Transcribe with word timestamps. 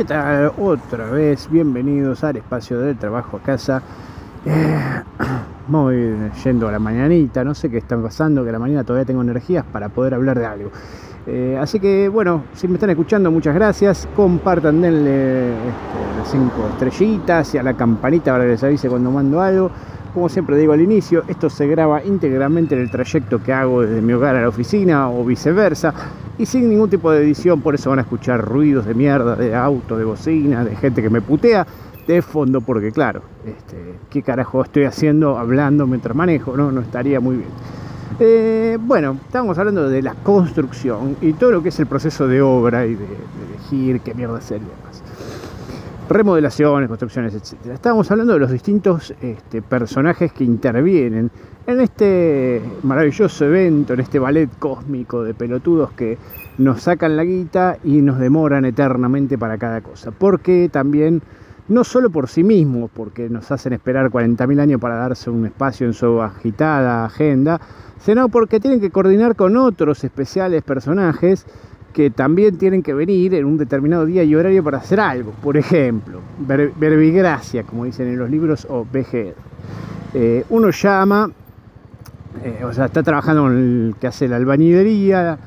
¿Qué 0.00 0.06
tal? 0.06 0.52
Otra 0.58 1.10
vez, 1.10 1.46
bienvenidos 1.50 2.24
al 2.24 2.36
espacio 2.36 2.80
del 2.80 2.96
trabajo 2.96 3.36
a 3.36 3.40
casa. 3.40 3.82
Eh, 4.46 5.02
voy 5.68 6.16
yendo 6.42 6.68
a 6.68 6.72
la 6.72 6.78
mañanita, 6.78 7.44
no 7.44 7.54
sé 7.54 7.70
qué 7.70 7.76
está 7.76 8.00
pasando, 8.00 8.42
que 8.42 8.48
a 8.48 8.52
la 8.52 8.58
mañana 8.58 8.82
todavía 8.82 9.04
tengo 9.04 9.20
energías 9.20 9.62
para 9.70 9.90
poder 9.90 10.14
hablar 10.14 10.38
de 10.38 10.46
algo. 10.46 10.70
Eh, 11.26 11.58
así 11.60 11.78
que 11.80 12.08
bueno, 12.08 12.44
si 12.54 12.66
me 12.66 12.76
están 12.76 12.88
escuchando, 12.88 13.30
muchas 13.30 13.54
gracias. 13.54 14.08
Compartan, 14.16 14.80
denle 14.80 15.50
este, 15.50 16.16
las 16.16 16.30
cinco 16.30 16.66
estrellitas 16.72 17.54
y 17.54 17.58
a 17.58 17.62
la 17.62 17.74
campanita 17.74 18.32
para 18.32 18.44
que 18.44 18.52
les 18.52 18.64
avise 18.64 18.88
cuando 18.88 19.10
mando 19.10 19.38
algo. 19.42 19.70
Como 20.12 20.28
siempre 20.28 20.56
digo 20.56 20.72
al 20.72 20.80
inicio, 20.80 21.22
esto 21.28 21.48
se 21.48 21.68
graba 21.68 22.02
íntegramente 22.04 22.74
en 22.74 22.80
el 22.80 22.90
trayecto 22.90 23.40
que 23.42 23.52
hago 23.52 23.82
desde 23.82 24.02
mi 24.02 24.12
hogar 24.12 24.34
a 24.34 24.42
la 24.42 24.48
oficina 24.48 25.08
o 25.08 25.24
viceversa 25.24 25.94
y 26.36 26.46
sin 26.46 26.68
ningún 26.68 26.90
tipo 26.90 27.12
de 27.12 27.22
edición, 27.22 27.60
por 27.60 27.76
eso 27.76 27.90
van 27.90 28.00
a 28.00 28.02
escuchar 28.02 28.44
ruidos 28.44 28.86
de 28.86 28.94
mierda, 28.94 29.36
de 29.36 29.54
auto, 29.54 29.96
de 29.96 30.04
bocina, 30.04 30.64
de 30.64 30.74
gente 30.74 31.00
que 31.00 31.10
me 31.10 31.20
putea 31.20 31.64
de 32.08 32.22
fondo, 32.22 32.60
porque 32.60 32.90
claro, 32.90 33.22
este, 33.46 33.76
¿qué 34.10 34.22
carajo 34.22 34.62
estoy 34.62 34.84
haciendo 34.84 35.38
hablando 35.38 35.86
mientras 35.86 36.16
manejo? 36.16 36.56
No, 36.56 36.72
no 36.72 36.80
estaría 36.80 37.20
muy 37.20 37.36
bien. 37.36 37.48
Eh, 38.18 38.78
bueno, 38.80 39.16
estamos 39.24 39.56
hablando 39.58 39.88
de 39.88 40.02
la 40.02 40.14
construcción 40.14 41.16
y 41.20 41.34
todo 41.34 41.52
lo 41.52 41.62
que 41.62 41.68
es 41.68 41.78
el 41.78 41.86
proceso 41.86 42.26
de 42.26 42.42
obra 42.42 42.84
y 42.84 42.94
de, 42.94 43.06
de 43.06 43.54
elegir 43.54 44.00
qué 44.00 44.12
mierda 44.14 44.38
hacer 44.38 44.56
y 44.56 44.64
demás 44.64 45.02
remodelaciones, 46.10 46.88
construcciones, 46.88 47.34
etc. 47.34 47.66
Estábamos 47.72 48.10
hablando 48.10 48.32
de 48.32 48.40
los 48.40 48.50
distintos 48.50 49.14
este, 49.20 49.62
personajes 49.62 50.32
que 50.32 50.42
intervienen 50.42 51.30
en 51.66 51.80
este 51.80 52.60
maravilloso 52.82 53.44
evento, 53.44 53.94
en 53.94 54.00
este 54.00 54.18
ballet 54.18 54.50
cósmico 54.58 55.22
de 55.22 55.34
pelotudos 55.34 55.92
que 55.92 56.18
nos 56.58 56.82
sacan 56.82 57.16
la 57.16 57.22
guita 57.22 57.78
y 57.84 58.02
nos 58.02 58.18
demoran 58.18 58.64
eternamente 58.64 59.38
para 59.38 59.56
cada 59.56 59.82
cosa. 59.82 60.10
Porque 60.10 60.68
también, 60.70 61.22
no 61.68 61.84
solo 61.84 62.10
por 62.10 62.28
sí 62.28 62.42
mismos, 62.42 62.90
porque 62.92 63.28
nos 63.28 63.50
hacen 63.52 63.72
esperar 63.72 64.10
40.000 64.10 64.60
años 64.60 64.80
para 64.80 64.96
darse 64.96 65.30
un 65.30 65.46
espacio 65.46 65.86
en 65.86 65.92
su 65.92 66.20
agitada 66.20 67.04
agenda, 67.04 67.60
sino 68.00 68.28
porque 68.28 68.58
tienen 68.58 68.80
que 68.80 68.90
coordinar 68.90 69.36
con 69.36 69.56
otros 69.56 70.02
especiales 70.02 70.64
personajes 70.64 71.46
que 71.92 72.10
también 72.10 72.56
tienen 72.58 72.82
que 72.82 72.94
venir 72.94 73.34
en 73.34 73.44
un 73.44 73.58
determinado 73.58 74.06
día 74.06 74.22
y 74.22 74.34
horario 74.34 74.62
para 74.62 74.78
hacer 74.78 75.00
algo. 75.00 75.32
Por 75.42 75.56
ejemplo, 75.56 76.20
verbigracia, 76.38 77.64
como 77.64 77.84
dicen 77.84 78.08
en 78.08 78.18
los 78.18 78.30
libros, 78.30 78.66
o 78.70 78.84
VG. 78.84 79.34
Eh, 80.14 80.44
uno 80.50 80.70
llama, 80.70 81.30
eh, 82.44 82.64
o 82.64 82.72
sea, 82.72 82.86
está 82.86 83.02
trabajando 83.02 83.42
con 83.42 83.56
el 83.56 83.94
que 84.00 84.06
hace 84.06 84.28
la 84.28 84.36
albañilería, 84.36 85.38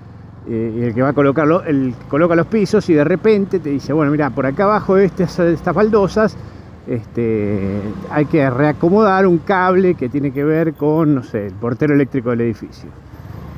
eh, 0.48 0.88
el 0.88 0.94
que 0.94 1.02
va 1.02 1.10
a 1.10 1.14
colocarlo, 1.14 1.64
el 1.64 1.94
que 1.98 2.08
coloca 2.08 2.36
los 2.36 2.48
pisos 2.48 2.90
y 2.90 2.94
de 2.94 3.04
repente 3.04 3.60
te 3.60 3.70
dice, 3.70 3.94
bueno, 3.94 4.12
mira, 4.12 4.30
por 4.30 4.46
acá 4.46 4.66
abajo 4.66 4.98
estas, 4.98 5.40
estas 5.40 5.74
baldosas 5.74 6.38
este, 6.88 7.80
hay 8.10 8.26
que 8.26 8.50
reacomodar 8.50 9.26
un 9.26 9.38
cable 9.38 9.96
que 9.96 10.10
tiene 10.10 10.32
que 10.32 10.44
ver 10.44 10.74
con, 10.74 11.16
no 11.16 11.24
sé, 11.24 11.48
el 11.48 11.54
portero 11.54 11.94
eléctrico 11.94 12.32
del 12.32 12.42
edificio. 12.42 12.90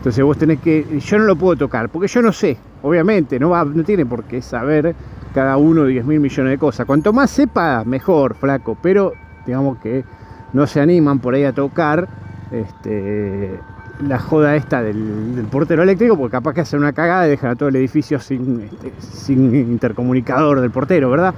Entonces 0.05 0.23
vos 0.23 0.37
tenés 0.37 0.59
que, 0.59 0.99
yo 0.99 1.17
no 1.17 1.23
lo 1.23 1.35
puedo 1.35 1.55
tocar, 1.55 1.89
porque 1.89 2.07
yo 2.07 2.21
no 2.21 2.31
sé, 2.31 2.55
obviamente, 2.83 3.39
no, 3.39 3.49
va, 3.49 3.65
no 3.65 3.83
tiene 3.83 4.05
por 4.05 4.23
qué 4.25 4.39
saber 4.39 4.93
cada 5.33 5.57
uno 5.57 5.83
10 5.83 6.05
mil 6.05 6.19
millones 6.19 6.51
de 6.51 6.57
cosas. 6.59 6.85
Cuanto 6.85 7.11
más 7.11 7.31
sepa, 7.31 7.83
mejor, 7.83 8.35
flaco, 8.35 8.77
pero 8.79 9.13
digamos 9.47 9.79
que 9.79 10.05
no 10.53 10.67
se 10.67 10.79
animan 10.79 11.17
por 11.17 11.33
ahí 11.33 11.43
a 11.43 11.53
tocar 11.53 12.07
este, 12.51 13.59
la 14.07 14.19
joda 14.19 14.55
esta 14.55 14.83
del, 14.83 15.43
portero 15.49 15.81
eléctrico, 15.81 16.15
porque 16.15 16.33
capaz 16.33 16.53
que 16.53 16.61
hacen 16.61 16.81
una 16.81 16.93
cagada 16.93 17.25
y 17.25 17.31
dejan 17.31 17.49
a 17.49 17.55
todo 17.55 17.69
el 17.69 17.75
edificio 17.77 18.19
sin, 18.19 18.69
este, 18.83 19.33
intercomunicador 19.33 20.61
del 20.61 20.69
portero, 20.69 21.09
¿verdad? 21.09 21.33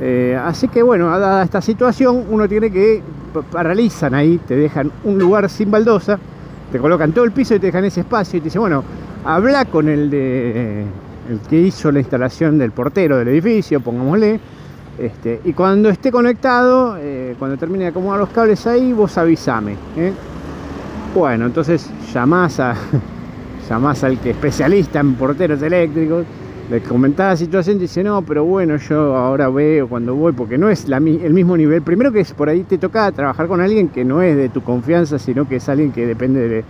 Eh, 0.00 0.40
así 0.42 0.68
que 0.68 0.82
bueno, 0.82 1.10
dada 1.18 1.42
esta 1.42 1.60
situación, 1.60 2.24
uno 2.30 2.48
tiene 2.48 2.70
que 2.70 3.02
paralizan 3.52 4.14
ahí, 4.14 4.38
te 4.38 4.56
dejan 4.56 4.90
un 5.04 5.18
lugar 5.18 5.50
sin 5.50 5.70
baldosa 5.70 6.18
te 6.72 6.78
colocan 6.78 7.12
todo 7.12 7.24
el 7.24 7.32
piso 7.32 7.54
y 7.54 7.58
te 7.58 7.66
dejan 7.66 7.84
ese 7.84 8.00
espacio 8.00 8.38
y 8.38 8.40
te 8.40 8.44
dicen, 8.44 8.60
bueno, 8.60 8.82
habla 9.24 9.64
con 9.64 9.88
el 9.88 10.10
de 10.10 10.84
el 11.28 11.40
que 11.40 11.60
hizo 11.60 11.90
la 11.90 11.98
instalación 11.98 12.58
del 12.58 12.72
portero 12.72 13.16
del 13.16 13.28
edificio, 13.28 13.80
pongámosle, 13.80 14.40
este, 14.98 15.40
y 15.44 15.52
cuando 15.52 15.90
esté 15.90 16.10
conectado, 16.10 16.96
eh, 16.98 17.34
cuando 17.38 17.56
termine 17.56 17.84
de 17.84 17.90
acomodar 17.90 18.20
los 18.20 18.30
cables 18.30 18.66
ahí, 18.66 18.92
vos 18.92 19.16
avísame. 19.18 19.72
¿eh? 19.96 20.12
Bueno, 21.14 21.46
entonces 21.46 21.90
llamás, 22.12 22.60
a, 22.60 22.74
llamás 23.68 24.04
al 24.04 24.18
que 24.18 24.30
especialista 24.30 25.00
en 25.00 25.14
porteros 25.14 25.60
eléctricos, 25.60 26.24
le 26.70 26.80
comentaba 26.80 27.30
la 27.30 27.36
situación, 27.36 27.78
dice, 27.78 28.02
no, 28.02 28.22
pero 28.22 28.44
bueno, 28.44 28.76
yo 28.76 29.14
ahora 29.14 29.48
veo 29.48 29.88
cuando 29.88 30.16
voy, 30.16 30.32
porque 30.32 30.58
no 30.58 30.68
es 30.68 30.88
la, 30.88 30.96
el 30.96 31.32
mismo 31.32 31.56
nivel. 31.56 31.82
Primero 31.82 32.10
que 32.10 32.20
es 32.20 32.32
por 32.32 32.48
ahí 32.48 32.64
te 32.64 32.76
toca 32.76 33.10
trabajar 33.12 33.46
con 33.46 33.60
alguien 33.60 33.88
que 33.88 34.04
no 34.04 34.20
es 34.20 34.36
de 34.36 34.48
tu 34.48 34.62
confianza, 34.62 35.18
sino 35.18 35.48
que 35.48 35.56
es 35.56 35.68
alguien 35.68 35.92
que 35.92 36.06
depende 36.06 36.64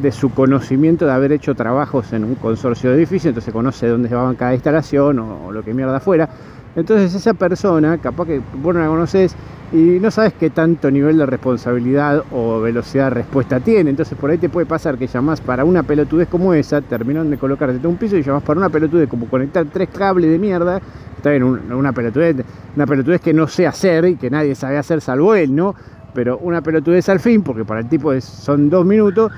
de, 0.00 0.12
su 0.12 0.30
conocimiento 0.30 1.06
de 1.06 1.12
haber 1.12 1.32
hecho 1.32 1.54
trabajos 1.54 2.12
en 2.12 2.22
un 2.22 2.36
consorcio 2.36 2.90
de 2.90 2.96
edificios, 2.96 3.30
entonces 3.30 3.52
conoce 3.52 3.88
dónde 3.88 4.08
va 4.10 4.32
cada 4.34 4.54
instalación 4.54 5.18
o, 5.18 5.46
o 5.46 5.52
lo 5.52 5.64
que 5.64 5.74
mierda 5.74 5.98
fuera. 5.98 6.28
Entonces 6.76 7.14
esa 7.14 7.32
persona, 7.34 7.98
capaz 7.98 8.26
que 8.26 8.40
vos 8.62 8.74
no 8.74 8.80
la 8.80 8.86
conoces 8.86 9.34
y 9.72 9.98
no 9.98 10.10
sabes 10.10 10.34
qué 10.34 10.50
tanto 10.50 10.90
nivel 10.90 11.18
de 11.18 11.26
responsabilidad 11.26 12.22
o 12.30 12.60
velocidad 12.60 13.04
de 13.04 13.10
respuesta 13.10 13.60
tiene. 13.60 13.90
Entonces 13.90 14.16
por 14.16 14.30
ahí 14.30 14.38
te 14.38 14.50
puede 14.50 14.66
pasar 14.66 14.98
que 14.98 15.06
llamás 15.06 15.40
para 15.40 15.64
una 15.64 15.82
pelotudez 15.82 16.28
como 16.28 16.52
esa, 16.54 16.82
terminando 16.82 17.30
de 17.30 17.38
colocarte 17.38 17.84
un 17.86 17.96
piso 17.96 18.16
y 18.16 18.22
llamás 18.22 18.42
para 18.42 18.60
una 18.60 18.68
pelotudez 18.68 19.08
como 19.08 19.26
conectar 19.26 19.66
tres 19.72 19.88
cables 19.88 20.30
de 20.30 20.38
mierda. 20.38 20.80
Está 21.16 21.30
bien, 21.30 21.42
una 21.42 21.92
pelotudez, 21.92 22.36
una 22.76 22.86
pelotudez 22.86 23.22
que 23.22 23.32
no 23.32 23.48
sé 23.48 23.66
hacer 23.66 24.04
y 24.04 24.16
que 24.16 24.28
nadie 24.28 24.54
sabe 24.54 24.76
hacer 24.76 25.00
salvo 25.00 25.34
él, 25.34 25.56
¿no? 25.56 25.74
Pero 26.12 26.38
una 26.38 26.60
pelotudez 26.60 27.08
al 27.08 27.20
fin, 27.20 27.42
porque 27.42 27.64
para 27.64 27.80
el 27.80 27.88
tipo 27.88 28.18
son 28.20 28.68
dos 28.68 28.84
minutos, 28.84 29.32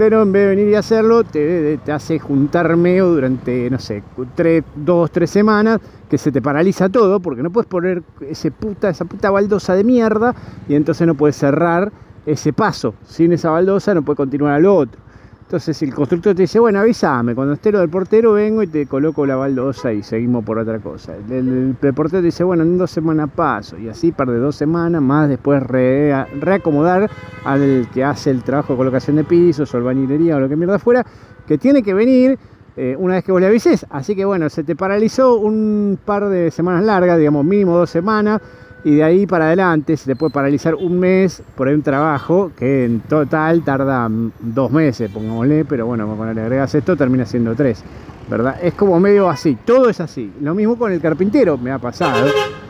pero 0.00 0.22
en 0.22 0.32
vez 0.32 0.44
de 0.44 0.56
venir 0.56 0.68
y 0.68 0.74
hacerlo, 0.76 1.24
te, 1.24 1.78
hace 1.92 2.18
juntar 2.18 2.74
meo 2.74 3.10
durante, 3.10 3.68
no 3.68 3.78
sé, 3.78 4.02
tres, 4.34 4.64
dos, 4.74 5.10
tres 5.10 5.28
semanas, 5.28 5.78
que 6.08 6.16
se 6.16 6.32
te 6.32 6.40
paraliza 6.40 6.88
todo, 6.88 7.20
porque 7.20 7.42
no 7.42 7.50
puedes 7.50 7.68
poner 7.68 8.02
ese 8.22 8.50
puta, 8.50 8.88
esa 8.88 9.04
puta 9.04 9.30
baldosa 9.30 9.74
de 9.74 9.84
mierda, 9.84 10.34
y 10.70 10.74
entonces 10.74 11.06
no 11.06 11.16
puedes 11.16 11.36
cerrar 11.36 11.92
ese 12.24 12.54
paso. 12.54 12.94
Sin 13.04 13.34
esa 13.34 13.50
baldosa 13.50 13.92
no 13.92 14.00
puedes 14.02 14.16
continuar 14.16 14.54
al 14.54 14.64
otro. 14.64 14.98
Entonces 15.50 15.82
el 15.82 15.92
constructor 15.92 16.32
te 16.32 16.42
dice, 16.42 16.60
bueno, 16.60 16.78
avísame, 16.78 17.34
cuando 17.34 17.54
esté 17.54 17.72
lo 17.72 17.80
del 17.80 17.88
portero 17.88 18.34
vengo 18.34 18.62
y 18.62 18.68
te 18.68 18.86
coloco 18.86 19.26
la 19.26 19.34
baldosa 19.34 19.92
y 19.92 20.00
seguimos 20.00 20.44
por 20.44 20.58
otra 20.58 20.78
cosa. 20.78 21.16
El, 21.28 21.74
portero 21.92 22.20
te 22.20 22.26
dice, 22.26 22.44
bueno, 22.44 22.62
en 22.62 22.78
dos 22.78 22.92
semanas 22.92 23.30
paso. 23.34 23.76
Y 23.76 23.88
así 23.88 24.12
par 24.12 24.30
de 24.30 24.38
dos 24.38 24.54
semanas 24.54 25.02
más 25.02 25.28
después 25.28 25.60
reacomodar 25.60 27.10
al 27.44 27.88
que 27.92 28.04
hace 28.04 28.30
el 28.30 28.44
trabajo 28.44 28.74
de 28.74 28.76
colocación 28.76 29.16
de 29.16 29.24
pisos 29.24 29.74
o 29.74 29.76
albañilería 29.76 30.36
o 30.36 30.38
lo 30.38 30.48
que 30.48 30.54
mierda 30.54 30.78
fuera, 30.78 31.04
que 31.48 31.58
tiene 31.58 31.82
que 31.82 31.94
venir 31.94 32.38
eh, 32.76 32.94
una 32.96 33.14
vez 33.14 33.24
que 33.24 33.32
vos 33.32 33.40
le 33.40 33.48
avises. 33.48 33.84
Así 33.90 34.14
que 34.14 34.24
bueno, 34.24 34.48
se 34.50 34.62
te 34.62 34.76
paralizó 34.76 35.34
un 35.34 35.98
par 36.04 36.28
de 36.28 36.52
semanas 36.52 36.84
largas, 36.84 37.18
digamos 37.18 37.44
mínimo 37.44 37.76
dos 37.76 37.90
semanas 37.90 38.40
y 38.84 38.96
de 38.96 39.04
ahí 39.04 39.26
para 39.26 39.46
adelante 39.46 39.96
se 39.96 40.06
te 40.06 40.16
puede 40.16 40.32
paralizar 40.32 40.74
un 40.74 40.98
mes 40.98 41.42
por 41.56 41.68
un 41.68 41.82
trabajo 41.82 42.50
que 42.56 42.84
en 42.84 43.00
total 43.00 43.62
tarda 43.62 44.08
dos 44.40 44.70
meses, 44.70 45.10
pongámosle, 45.10 45.64
pero 45.64 45.86
bueno, 45.86 46.06
cuando 46.16 46.34
le 46.34 46.42
agregas 46.42 46.74
esto 46.74 46.96
termina 46.96 47.26
siendo 47.26 47.54
tres, 47.54 47.82
¿verdad? 48.30 48.56
Es 48.62 48.74
como 48.74 48.98
medio 48.98 49.28
así, 49.28 49.58
todo 49.64 49.88
es 49.88 50.00
así. 50.00 50.32
Lo 50.40 50.54
mismo 50.54 50.76
con 50.76 50.92
el 50.92 51.00
carpintero, 51.00 51.58
me 51.58 51.70
ha 51.70 51.78
pasado, 51.78 52.26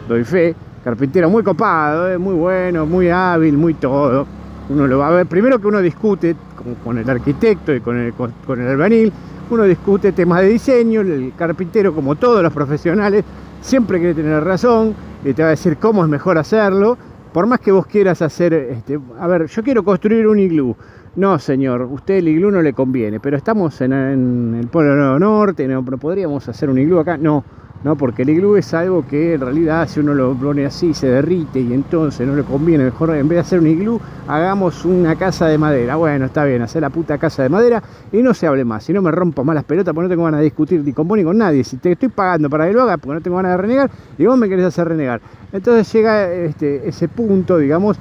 doy 0.09 0.25
fe, 0.25 0.55
carpintero 0.83 1.31
muy 1.31 1.43
copado, 1.43 2.19
muy 2.19 2.35
bueno, 2.35 2.87
muy 2.87 3.09
hábil, 3.11 3.57
muy 3.57 3.75
todo. 3.75 4.27
Uno 4.69 4.87
lo 4.87 4.99
va 4.99 5.09
a 5.09 5.11
ver, 5.11 5.27
primero 5.27 5.61
que 5.61 5.67
uno 5.67 5.81
discute 5.81 6.37
con, 6.85 6.99
el 6.99 7.09
arquitecto 7.09 7.75
y 7.75 7.81
con 7.81 7.99
el, 7.99 8.13
con 8.13 8.61
el 8.61 8.69
albanil, 8.69 9.13
uno 9.51 9.65
discute 9.65 10.13
temas 10.13 10.43
de 10.43 10.49
diseño, 10.49 11.01
el 11.01 11.33
carpintero 11.37 11.93
como 11.95 12.15
todos 12.17 12.43
los 12.43 12.53
profesionales 12.53 13.25
siempre 13.61 13.99
quiere 13.99 14.15
tener 14.15 14.43
razón 14.45 14.95
y 15.25 15.33
te 15.33 15.43
va 15.43 15.49
a 15.49 15.51
decir 15.51 15.77
cómo 15.77 16.03
es 16.03 16.09
mejor 16.09 16.39
hacerlo. 16.39 16.97
Por 17.33 17.47
más 17.47 17.61
que 17.61 17.71
vos 17.71 17.87
quieras 17.87 18.23
hacer, 18.23 18.53
este, 18.53 18.99
a 19.19 19.27
ver, 19.27 19.47
yo 19.47 19.63
quiero 19.63 19.85
construir 19.85 20.27
un 20.27 20.39
iglú. 20.39 20.75
No, 21.17 21.39
señor, 21.39 21.83
usted 21.83 22.15
el 22.15 22.29
iglú 22.29 22.51
no 22.51 22.63
le 22.63 22.73
conviene, 22.73 23.21
pero 23.21 23.37
estamos 23.37 23.81
en, 23.81 24.55
el 24.59 24.67
Polo 24.69 25.19
Norte, 25.19 25.67
no, 25.67 25.85
podríamos 25.85 26.49
hacer 26.49 26.71
un 26.71 26.79
iglú 26.79 26.99
acá. 26.99 27.17
No, 27.17 27.45
¿no? 27.83 27.97
Porque 27.97 28.23
el 28.23 28.31
iglú 28.31 28.57
es 28.57 28.75
algo 28.75 29.07
que 29.07 29.35
en 29.35 29.41
realidad 29.41 29.89
si 29.89 30.01
uno 30.01 30.15
lo 30.15 30.35
pone 30.35 30.67
así 30.67 30.93
se 30.95 31.09
derrite 31.09 31.61
y 31.61 31.73
entonces 31.73 32.27
no 32.27 32.35
le 32.35 32.43
conviene, 32.43 32.85
mejor 32.85 33.15
en 33.15 33.29
vez 33.29 33.37
de 33.37 33.41
hacer 33.41 33.61
un 33.61 33.67
iglú 33.67 34.01
hagamos 34.29 34.85
una 34.85 35.17
casa 35.17 35.47
de 35.47 35.59
madera. 35.59 35.97
Bueno, 35.97 36.27
está 36.27 36.45
bien, 36.45 36.63
hacer 36.63 36.83
la 36.83 36.91
puta 36.91 37.19
casa 37.19 37.43
de 37.43 37.49
madera 37.49 37.83
y 38.13 38.23
no 38.23 38.35
se 38.35 38.47
hable 38.47 38.65
más, 38.65 38.85
si 38.85 38.93
no 38.93 39.03
me 39.03 39.11
rompo 39.11 39.45
más 39.45 39.55
las 39.55 39.65
pelotas 39.65 39.95
porque 39.95 40.09
no 40.09 40.11
tengo 40.11 40.25
ganas 40.25 40.41
de 40.41 40.45
discutir 40.45 40.83
ni 40.85 40.93
con 40.93 41.09
vos 41.09 41.17
ni 41.17 41.25
con 41.25 41.39
nadie, 41.39 41.65
si 41.65 41.79
te 41.79 41.93
estoy 41.93 42.09
pagando 42.09 42.51
para 42.51 42.67
que 42.67 42.73
lo 42.73 42.83
haga 42.83 42.99
porque 42.99 43.15
no 43.15 43.21
tengo 43.21 43.37
ganas 43.37 43.53
de 43.53 43.57
renegar 43.59 43.91
y 44.19 44.27
vos 44.27 44.39
me 44.39 44.49
querés 44.49 44.67
hacer 44.67 44.89
renegar. 44.89 45.21
Entonces 45.53 45.93
llega 45.93 46.33
este, 46.33 46.89
ese 46.89 47.09
punto, 47.09 47.59
digamos, 47.59 47.99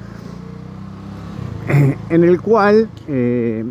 en 2.10 2.24
el 2.24 2.42
cual... 2.42 2.90
Eh, 3.08 3.66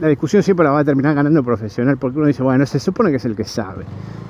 la 0.00 0.08
discusión 0.08 0.42
siempre 0.42 0.64
la 0.64 0.72
va 0.72 0.80
a 0.80 0.84
terminar 0.84 1.14
ganando 1.14 1.40
el 1.40 1.44
profesional, 1.44 1.96
porque 1.98 2.18
uno 2.18 2.26
dice, 2.26 2.42
bueno, 2.42 2.64
se 2.66 2.80
supone 2.80 3.10
que 3.10 3.16
es 3.16 3.24
el 3.24 3.36
que 3.36 3.44
sabe. 3.44 3.84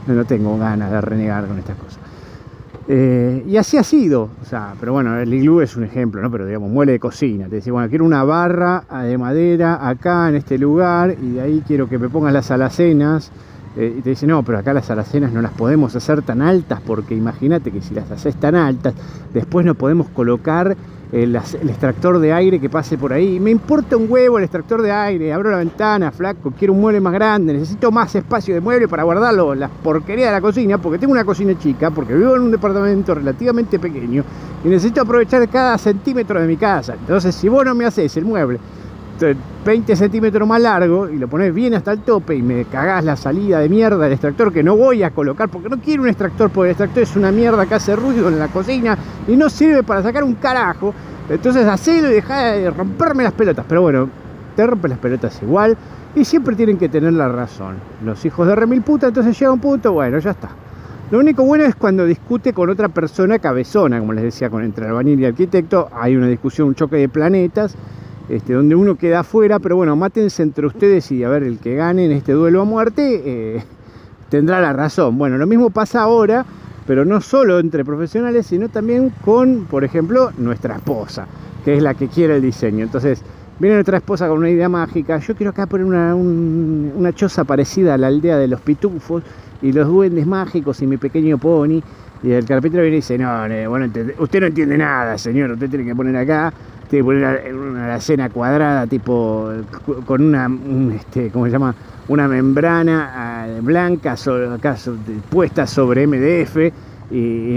No, 0.07 0.25
tengo 0.25 0.59
ganas 0.59 0.91
de 0.91 1.01
renegar 1.01 1.47
con 1.47 1.59
estas 1.59 1.77
cosas. 1.77 1.99
Eh, 2.89 3.45
y 3.47 3.57
así 3.57 3.77
ha 3.77 3.85
sido, 3.85 4.31
o 4.43 4.45
sea, 4.45 4.75
pero 4.81 4.93
bueno, 4.93 5.17
el 5.17 5.33
iglú 5.33 5.61
es 5.61 5.77
un 5.77 5.85
ejemplo, 5.85 6.21
¿no? 6.21 6.31
Pero 6.31 6.45
digamos, 6.45 6.71
muele 6.71 6.93
de 6.93 6.99
cocina. 6.99 7.47
Te 7.49 7.57
dice, 7.57 7.71
bueno, 7.71 7.89
quiero 7.89 8.05
una 8.05 8.25
barra 8.25 8.83
de 9.05 9.17
madera 9.17 9.89
acá 9.89 10.29
en 10.29 10.35
este 10.35 10.59
lugar 10.59 11.15
y 11.23 11.33
de 11.33 11.41
ahí 11.41 11.63
quiero 11.65 11.89
que 11.89 11.99
me 11.99 12.09
pongas 12.09 12.33
las 12.33 12.51
alacenas. 12.51 13.31
Eh, 13.77 13.95
y 13.99 14.03
te 14.03 14.11
dice, 14.11 14.27
no, 14.27 14.43
pero 14.43 14.59
acá 14.59 14.73
las 14.73 14.91
alacenas 14.91 15.33
no 15.33 15.41
las 15.41 15.53
podemos 15.53 15.95
hacer 15.95 16.23
tan 16.23 16.43
altas 16.43 16.81
porque 16.85 17.15
imagínate 17.15 17.71
que 17.71 17.81
si 17.81 17.95
las 17.95 18.11
haces 18.11 18.35
tan 18.35 18.57
altas, 18.57 18.95
después 19.33 19.65
no 19.65 19.77
podemos 19.77 20.09
colocar 20.09 20.77
el, 21.13 21.35
extractor 21.35 22.19
de 22.19 22.33
aire 22.33 22.61
que 22.61 22.69
pase 22.69 22.97
por 22.97 23.13
ahí. 23.13 23.41
Me 23.41 23.51
importa 23.51 23.97
un 23.97 24.07
huevo 24.09 24.39
el 24.39 24.45
extractor 24.45 24.83
de 24.83 24.93
aire, 24.93 25.33
abro 25.33 25.51
la 25.51 25.59
ventana, 25.59 26.11
flaco, 26.11 26.53
quiero 26.57 26.73
un 26.73 26.81
mueble 26.81 27.01
más 27.01 27.13
grande, 27.13 27.53
necesito 27.53 27.91
más 27.91 28.15
espacio 28.15 28.55
de 28.55 28.61
mueble 28.61 28.89
para 28.89 29.03
guardarlo, 29.03 29.55
la 29.55 29.69
porquería 29.69 30.27
de 30.27 30.33
la 30.33 30.41
cocina, 30.41 30.79
porque 30.79 30.99
tengo 30.99 31.13
una 31.13 31.25
cocina 31.25 31.59
chica, 31.59 31.91
porque 31.91 32.15
vivo 32.15 32.37
en 32.37 32.43
un 32.43 32.51
departamento 32.51 33.15
relativamente 33.15 33.79
pequeño 33.79 34.25
y 34.65 34.69
necesito 34.69 35.03
aprovechar 35.03 35.49
cada 35.49 35.77
centímetro 35.79 36.41
de 36.41 36.47
mi 36.47 36.57
casa. 36.57 36.95
Entonces, 36.95 37.35
si 37.35 37.49
vos 37.49 37.65
no 37.65 37.75
me 37.75 37.85
haces 37.85 38.17
el 38.17 38.25
mueble 38.25 38.61
20 39.65 39.97
centímetros 39.97 40.49
más 40.49 40.61
largo 40.61 41.09
y 41.09 41.19
lo 41.19 41.29
pones 41.29 41.55
bien 41.55 41.75
hasta 41.75 41.93
el 41.93 42.01
tope 42.01 42.35
y 42.35 42.43
me 42.43 42.65
cagás 42.65 43.05
la 43.05 43.17
salida 43.17 43.61
de 43.61 43.69
mierda 43.69 44.05
del 44.05 44.13
extractor 44.13 44.53
que 44.53 44.63
no 44.63 44.77
voy 44.77 45.03
a 45.03 45.11
colocar 45.11 45.49
porque 45.49 45.69
no 45.69 45.79
quiero 45.79 46.03
un 46.03 46.09
extractor 46.09 46.51
porque 46.51 46.71
el 46.71 46.73
extractor 46.73 47.03
es 47.03 47.17
una 47.17 47.31
mierda 47.31 47.67
que 47.67 47.75
hace 47.75 47.95
ruido 47.95 48.29
en 48.29 48.39
la 48.39 48.49
cocina 48.49 48.97
y 49.29 49.37
no 49.37 49.51
sirve 49.51 49.83
para 49.83 50.03
sacar 50.03 50.25
un 50.25 50.35
carajo. 50.35 50.95
Entonces 51.29 51.67
hacelo 51.67 52.09
y 52.11 52.15
deja 52.15 52.53
de 52.53 52.71
romperme 52.71 53.23
las 53.23 53.33
pelotas. 53.33 53.65
Pero 53.69 53.83
bueno, 53.83 54.09
te 54.57 54.67
rompe 54.67 54.89
las 54.89 54.99
pelotas 54.99 55.41
igual 55.43 55.77
y 56.15 56.25
siempre 56.25 56.57
tienen 56.57 56.79
que 56.79 56.89
tener 56.89 57.13
la 57.13 57.29
razón. 57.29 57.77
Los 58.05 58.25
hijos 58.25 58.47
de 58.47 58.57
remil 58.57 58.83
puta, 58.83 59.09
entonces 59.09 59.39
llega 59.39 59.53
un 59.53 59.61
punto, 59.61 59.93
bueno, 59.93 60.19
ya 60.19 60.31
está. 60.31 60.49
Lo 61.11 61.19
único 61.19 61.45
bueno 61.45 61.65
es 61.65 61.75
cuando 61.75 62.05
discute 62.07 62.53
con 62.53 62.71
otra 62.71 62.89
persona 62.89 63.39
cabezona, 63.39 63.99
como 63.99 64.13
les 64.13 64.25
decía, 64.25 64.49
con 64.49 64.63
entre 64.63 64.87
albañil 64.87 65.21
y 65.21 65.25
arquitecto, 65.25 65.89
hay 65.93 66.15
una 66.15 66.29
discusión, 66.29 66.69
un 66.69 66.75
choque 66.75 66.97
de 66.97 67.09
planetas 67.09 67.77
este, 68.31 68.53
donde 68.53 68.77
uno 68.77 68.95
queda 68.95 69.21
afuera, 69.21 69.59
pero 69.59 69.75
bueno, 69.75 69.97
mátense 69.97 70.45
entre 70.45 70.65
ustedes 70.65 71.11
y 71.11 71.25
a 71.25 71.29
ver, 71.29 71.43
el 71.43 71.59
que 71.59 71.75
gane 71.75 72.05
en 72.05 72.13
este 72.13 72.31
duelo 72.31 72.61
a 72.61 72.65
muerte 72.65 73.23
eh, 73.25 73.65
tendrá 74.31 74.61
la 74.61 74.73
razón. 74.73 75.19
Bueno, 75.19 75.37
lo 75.37 75.49
mismo 75.49 75.71
pasa 75.71 76.03
ahora, 76.03 76.47
pero 76.87 77.05
no 77.05 77.21
solo 77.21 77.59
entre 77.59 77.85
profesionales, 77.85 78.47
sino 78.47 78.69
también 78.69 79.13
con, 79.25 79.65
por 79.65 79.83
ejemplo, 79.83 80.31
nuestra 80.39 80.77
esposa, 80.77 81.27
que 81.65 81.77
es 81.77 81.83
la 81.83 81.95
que 81.95 82.07
quiere 82.07 82.37
el 82.37 82.43
diseño. 82.43 82.85
Entonces, 82.85 83.21
viene 83.59 83.75
nuestra 83.75 83.97
esposa 83.97 84.29
con 84.29 84.39
una 84.39 84.51
idea 84.51 84.69
mágica, 84.69 85.19
yo 85.19 85.35
quiero 85.35 85.51
acá 85.51 85.67
poner 85.67 85.87
una, 85.87 86.15
una 86.15 87.13
choza 87.13 87.43
parecida 87.43 87.95
a 87.95 87.99
la 87.99 88.07
aldea 88.07 88.39
de 88.39 88.47
los 88.47 88.61
pitufos 88.61 89.25
y 89.61 89.73
los 89.73 89.89
duendes 89.89 90.25
mágicos 90.25 90.81
y 90.83 90.87
mi 90.87 90.99
pequeño 90.99 91.37
pony. 91.37 91.83
Y 92.23 92.31
el 92.31 92.45
carpintero 92.45 92.83
viene 92.83 92.99
y 92.99 93.01
dice, 93.01 93.19
no, 93.19 93.29
bueno, 93.69 93.87
usted 94.19 94.41
no 94.41 94.47
entiende 94.47 94.79
nada, 94.79 95.19
señor, 95.19 95.51
usted 95.51 95.69
tiene 95.69 95.85
que 95.85 95.97
poner 95.97 96.17
acá 96.17 96.53
tiene 96.91 97.03
que 97.03 97.05
poner 97.05 97.55
una 97.55 97.85
alacena 97.85 98.29
cuadrada, 98.31 98.85
tipo 98.87 99.49
con 100.05 100.23
una, 100.23 100.51
este, 100.97 101.31
¿cómo 101.31 101.47
se 101.47 101.53
llama? 101.53 101.73
Una 102.09 102.27
membrana 102.27 103.13
ah, 103.15 103.47
blanca 103.63 104.17
puesta 105.31 105.69
sobre 105.69 106.05
MDF 106.09 106.57
e 106.57 106.73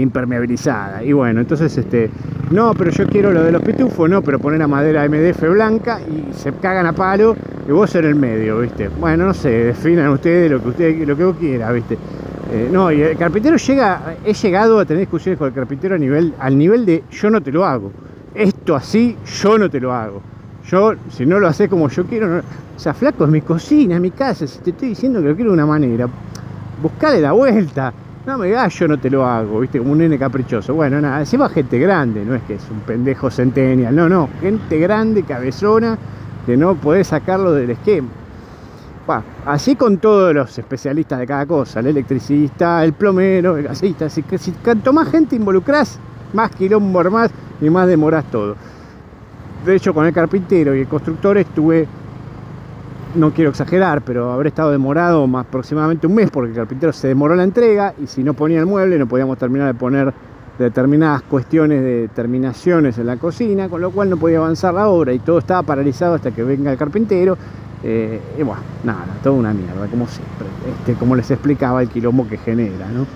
impermeabilizada. 0.00 1.02
Y 1.02 1.12
bueno, 1.12 1.40
entonces, 1.40 1.76
este, 1.76 2.08
no, 2.52 2.74
pero 2.74 2.92
yo 2.92 3.08
quiero 3.08 3.32
lo 3.32 3.42
de 3.42 3.50
los 3.50 3.62
pitufos, 3.62 4.08
no, 4.08 4.22
pero 4.22 4.38
poner 4.38 4.62
a 4.62 4.68
madera 4.68 5.08
MDF 5.08 5.42
blanca 5.50 6.00
y 6.00 6.32
se 6.32 6.52
cagan 6.52 6.86
a 6.86 6.92
palo 6.92 7.34
y 7.68 7.72
vos 7.72 7.92
en 7.96 8.04
el 8.04 8.14
medio, 8.14 8.60
¿viste? 8.60 8.88
Bueno, 8.88 9.26
no 9.26 9.34
sé, 9.34 9.48
definan 9.48 10.10
ustedes 10.10 10.48
lo 10.48 10.62
que 10.62 10.68
usted, 10.68 11.08
lo 11.08 11.16
que 11.16 11.24
vos 11.24 11.36
quiera, 11.36 11.72
¿viste? 11.72 11.98
Eh, 12.52 12.68
no, 12.70 12.92
y 12.92 13.02
el 13.02 13.16
carpintero 13.16 13.56
llega, 13.56 14.14
he 14.24 14.32
llegado 14.32 14.78
a 14.78 14.84
tener 14.84 15.00
discusiones 15.00 15.40
con 15.40 15.48
el 15.48 15.54
carpintero 15.54 15.96
a 15.96 15.98
nivel, 15.98 16.34
al 16.38 16.56
nivel 16.56 16.86
de 16.86 17.02
yo 17.10 17.30
no 17.30 17.40
te 17.40 17.50
lo 17.50 17.64
hago 17.64 17.90
esto 18.34 18.74
así 18.74 19.16
yo 19.40 19.58
no 19.58 19.70
te 19.70 19.80
lo 19.80 19.92
hago. 19.92 20.20
Yo, 20.66 20.94
si 21.10 21.26
no 21.26 21.38
lo 21.38 21.46
haces 21.46 21.68
como 21.68 21.88
yo 21.88 22.04
quiero, 22.04 22.26
no... 22.26 22.38
o 22.38 22.78
sea, 22.78 22.94
flaco, 22.94 23.24
es 23.24 23.30
mi 23.30 23.42
cocina, 23.42 23.96
es 23.96 24.00
mi 24.00 24.10
casa, 24.10 24.46
si 24.46 24.58
te 24.60 24.70
estoy 24.70 24.88
diciendo 24.90 25.20
que 25.20 25.28
lo 25.28 25.34
quiero 25.34 25.50
de 25.50 25.54
una 25.54 25.66
manera, 25.66 26.08
buscale 26.82 27.20
la 27.20 27.32
vuelta. 27.32 27.92
No 28.26 28.38
me 28.38 28.46
digas, 28.46 28.72
yo 28.78 28.88
no 28.88 28.98
te 28.98 29.10
lo 29.10 29.26
hago, 29.26 29.60
viste, 29.60 29.78
como 29.78 29.92
un 29.92 29.98
nene 29.98 30.18
caprichoso. 30.18 30.72
Bueno, 30.72 30.98
nada, 30.98 31.20
encima 31.20 31.48
gente 31.50 31.78
grande, 31.78 32.24
no 32.24 32.34
es 32.34 32.42
que 32.44 32.54
es 32.54 32.70
un 32.70 32.80
pendejo 32.80 33.30
centennial, 33.30 33.94
no, 33.94 34.08
no, 34.08 34.30
gente 34.40 34.78
grande, 34.78 35.22
cabezona, 35.24 35.98
que 36.46 36.56
no 36.56 36.74
podés 36.74 37.08
sacarlo 37.08 37.52
del 37.52 37.70
esquema. 37.70 38.08
así 39.44 39.76
con 39.76 39.98
todos 39.98 40.34
los 40.34 40.58
especialistas 40.58 41.18
de 41.18 41.26
cada 41.26 41.44
cosa, 41.44 41.80
el 41.80 41.88
electricista, 41.88 42.82
el 42.82 42.94
plomero, 42.94 43.58
el 43.58 43.64
gasista, 43.64 44.08
si, 44.08 44.24
si 44.38 44.52
cuanto 44.52 44.94
más 44.94 45.10
gente 45.10 45.36
involucrás, 45.36 46.00
más 46.34 46.50
quilombo 46.50 47.02
más 47.10 47.30
y 47.60 47.70
más 47.70 47.86
demoras 47.86 48.24
todo. 48.30 48.56
De 49.64 49.74
hecho, 49.74 49.94
con 49.94 50.04
el 50.06 50.12
carpintero 50.12 50.74
y 50.74 50.80
el 50.80 50.88
constructor 50.88 51.38
estuve, 51.38 51.88
no 53.14 53.32
quiero 53.32 53.50
exagerar, 53.50 54.02
pero 54.02 54.30
habré 54.30 54.48
estado 54.48 54.70
demorado 54.70 55.26
más 55.26 55.46
aproximadamente 55.46 56.06
un 56.06 56.14
mes 56.14 56.30
porque 56.30 56.50
el 56.50 56.56
carpintero 56.56 56.92
se 56.92 57.08
demoró 57.08 57.34
la 57.34 57.44
entrega 57.44 57.94
y 58.02 58.06
si 58.06 58.22
no 58.22 58.34
ponía 58.34 58.58
el 58.60 58.66
mueble 58.66 58.98
no 58.98 59.06
podíamos 59.06 59.38
terminar 59.38 59.68
de 59.68 59.74
poner 59.78 60.12
determinadas 60.58 61.22
cuestiones 61.22 61.82
de 61.82 62.08
terminaciones 62.14 62.98
en 62.98 63.06
la 63.06 63.16
cocina, 63.16 63.68
con 63.68 63.80
lo 63.80 63.90
cual 63.90 64.10
no 64.10 64.16
podía 64.16 64.38
avanzar 64.38 64.74
la 64.74 64.88
obra 64.88 65.12
y 65.12 65.18
todo 65.18 65.38
estaba 65.38 65.62
paralizado 65.62 66.14
hasta 66.14 66.30
que 66.30 66.42
venga 66.42 66.70
el 66.70 66.78
carpintero. 66.78 67.36
Eh, 67.82 68.18
y 68.38 68.42
bueno, 68.42 68.62
nada, 68.82 69.06
toda 69.22 69.34
una 69.34 69.52
mierda, 69.52 69.86
como 69.88 70.06
siempre. 70.06 70.46
Este, 70.70 70.94
como 70.94 71.16
les 71.16 71.30
explicaba, 71.30 71.82
el 71.82 71.88
quilombo 71.88 72.26
que 72.26 72.38
genera, 72.38 72.88
¿no? 72.88 73.06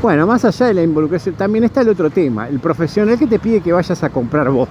Bueno, 0.00 0.28
más 0.28 0.44
allá 0.44 0.66
de 0.66 0.74
la 0.74 0.82
involucración, 0.82 1.34
también 1.34 1.64
está 1.64 1.80
el 1.80 1.88
otro 1.88 2.08
tema, 2.08 2.48
el 2.48 2.60
profesional 2.60 3.18
que 3.18 3.26
te 3.26 3.40
pide 3.40 3.60
que 3.60 3.72
vayas 3.72 4.00
a 4.04 4.10
comprar 4.10 4.48
vos. 4.48 4.68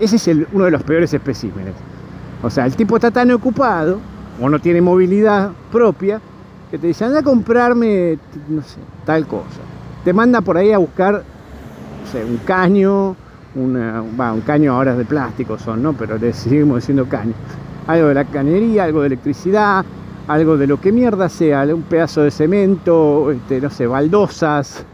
Ese 0.00 0.16
es 0.16 0.46
uno 0.52 0.64
de 0.64 0.72
los 0.72 0.82
peores 0.82 1.14
especímenes. 1.14 1.74
O 2.42 2.50
sea, 2.50 2.66
el 2.66 2.74
tipo 2.74 2.96
está 2.96 3.12
tan 3.12 3.30
ocupado 3.30 4.00
o 4.40 4.48
no 4.48 4.58
tiene 4.58 4.80
movilidad 4.80 5.52
propia 5.70 6.20
que 6.72 6.78
te 6.78 6.88
dice, 6.88 7.04
anda 7.04 7.20
a 7.20 7.22
comprarme, 7.22 8.18
no 8.48 8.62
sé, 8.62 8.80
tal 9.04 9.28
cosa. 9.28 9.60
Te 10.04 10.12
manda 10.12 10.40
por 10.40 10.56
ahí 10.56 10.72
a 10.72 10.78
buscar, 10.78 11.22
no 12.02 12.10
sé, 12.10 12.24
un 12.24 12.38
caño, 12.38 13.14
una, 13.54 14.02
un 14.02 14.40
caño 14.40 14.74
ahora 14.74 14.92
es 14.92 14.98
de 14.98 15.04
plástico 15.04 15.56
son, 15.56 15.84
¿no? 15.84 15.92
Pero 15.92 16.18
le 16.18 16.32
seguimos 16.32 16.78
diciendo 16.78 17.06
caño. 17.08 17.34
Algo 17.86 18.08
de 18.08 18.14
la 18.14 18.24
cañería, 18.24 18.84
algo 18.84 19.02
de 19.02 19.06
electricidad, 19.06 19.84
algo 20.28 20.56
de 20.56 20.66
lo 20.66 20.80
que 20.80 20.92
mierda 20.92 21.28
sea, 21.28 21.62
un 21.74 21.82
pedazo 21.82 22.22
de 22.22 22.30
cemento, 22.30 23.30
este, 23.30 23.60
no 23.60 23.70
sé, 23.70 23.86
baldosas, 23.86 24.84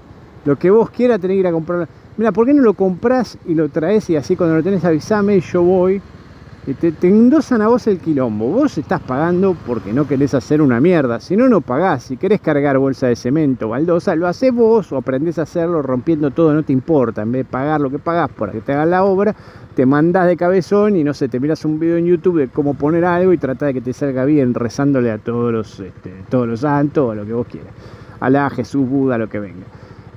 lo 0.45 0.57
que 0.57 0.71
vos 0.71 0.91
quieras 0.91 1.21
tener 1.21 1.37
que 1.37 1.41
ir 1.41 1.47
a 1.47 1.53
comprar. 1.53 1.89
Mira, 2.17 2.33
¿por 2.33 2.47
qué 2.47 2.55
no 2.55 2.63
lo 2.63 2.75
compras 2.75 3.39
y 3.47 3.55
lo 3.55 3.69
traes 3.69 4.09
y 4.11 4.17
así 4.17 4.35
cuando 4.37 4.57
lo 4.57 4.63
tenés 4.63 4.85
avisame 4.85 5.37
y 5.37 5.41
yo 5.41 5.63
voy? 5.63 6.01
Te, 6.75 6.93
te, 6.93 7.09
endosan 7.09 7.63
a 7.63 7.69
vos 7.69 7.87
el 7.87 7.99
quilombo. 7.99 8.47
Vos 8.49 8.77
estás 8.77 9.01
pagando 9.01 9.57
porque 9.67 9.93
no 9.93 10.07
querés 10.07 10.35
hacer 10.35 10.61
una 10.61 10.81
mierda. 10.81 11.19
Si 11.19 11.37
no, 11.37 11.49
no 11.49 11.63
pagás. 11.63 12.05
Si 12.05 12.17
querés 12.17 12.41
cargar 12.41 12.77
bolsa 12.77 13.07
de 13.07 13.17
cemento, 13.17 13.71
baldosa, 13.71 14.15
lo 14.15 14.27
haces 14.27 14.53
vos 14.53 14.93
o 14.93 14.99
aprendés 14.99 15.39
a 15.39 15.43
hacerlo 15.43 15.81
rompiendo 15.81 16.31
todo, 16.31 16.53
no 16.53 16.63
te 16.63 16.73
importa. 16.73 17.23
En 17.23 17.33
vez 17.33 17.47
de 17.47 17.51
pagar 17.51 17.81
lo 17.81 17.91
que 17.91 17.99
pagás 17.99 18.31
para 18.31 18.53
que 18.53 18.61
te 18.61 18.73
hagan 18.73 18.91
la 18.91 19.05
obra, 19.05 19.35
te 19.75 19.87
mandás 19.87 20.27
de 20.27 20.37
cabezón 20.37 20.97
y 20.97 21.05
no 21.05 21.15
sé, 21.15 21.29
te 21.29 21.41
miras 21.41 21.65
un 21.65 21.79
video 21.79 21.97
en 21.97 22.07
YouTube 22.07 22.39
de 22.39 22.49
cómo 22.49 22.75
poner 22.75 23.05
algo 23.05 23.33
y 23.33 23.39
trata 23.39 23.67
de 23.67 23.75
que 23.75 23.81
te 23.81 23.93
salga 23.93 24.25
bien, 24.25 24.53
rezándole 24.53 25.11
a 25.11 25.19
todos 25.19 25.53
los, 25.53 25.81
este, 25.81 26.13
todos 26.29 26.47
los 26.47 26.61
santos, 26.61 27.13
a 27.13 27.15
lo 27.15 27.25
que 27.25 27.33
vos 27.33 27.47
quieras. 27.47 27.73
Alá, 28.21 28.51
Jesús, 28.51 28.87
Buda, 28.89 29.17
lo 29.17 29.29
que 29.29 29.39
venga. 29.39 29.65